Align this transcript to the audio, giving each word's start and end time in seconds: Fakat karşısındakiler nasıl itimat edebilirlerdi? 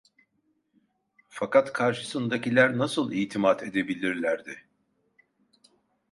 Fakat 1.29 1.73
karşısındakiler 1.73 2.77
nasıl 2.77 3.11
itimat 3.11 3.63
edebilirlerdi? 3.63 4.65